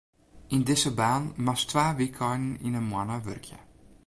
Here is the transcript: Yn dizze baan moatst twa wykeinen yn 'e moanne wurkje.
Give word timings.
Yn 0.53 0.61
dizze 0.67 0.91
baan 0.99 1.23
moatst 1.45 1.67
twa 1.69 1.85
wykeinen 1.99 2.59
yn 2.67 2.75
'e 2.79 2.83
moanne 2.89 3.17
wurkje. 3.25 3.59